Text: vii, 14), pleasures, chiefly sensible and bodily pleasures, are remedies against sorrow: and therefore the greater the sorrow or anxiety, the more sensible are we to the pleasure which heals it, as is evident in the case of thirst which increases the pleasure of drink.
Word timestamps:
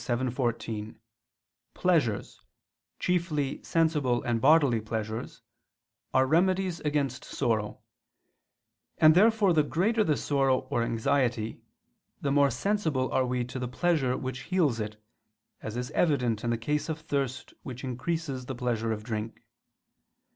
vii, 0.03 0.31
14), 0.31 0.99
pleasures, 1.75 2.39
chiefly 2.97 3.61
sensible 3.61 4.23
and 4.23 4.41
bodily 4.41 4.81
pleasures, 4.81 5.43
are 6.11 6.25
remedies 6.25 6.79
against 6.79 7.23
sorrow: 7.23 7.83
and 8.97 9.13
therefore 9.13 9.53
the 9.53 9.61
greater 9.61 10.03
the 10.03 10.17
sorrow 10.17 10.61
or 10.71 10.81
anxiety, 10.81 11.61
the 12.19 12.31
more 12.31 12.49
sensible 12.49 13.11
are 13.11 13.27
we 13.27 13.45
to 13.45 13.59
the 13.59 13.67
pleasure 13.67 14.17
which 14.17 14.45
heals 14.49 14.79
it, 14.79 14.99
as 15.61 15.77
is 15.77 15.91
evident 15.91 16.43
in 16.43 16.49
the 16.49 16.57
case 16.57 16.89
of 16.89 17.01
thirst 17.01 17.53
which 17.61 17.83
increases 17.83 18.47
the 18.47 18.55
pleasure 18.55 18.91
of 18.91 19.03
drink. 19.03 19.43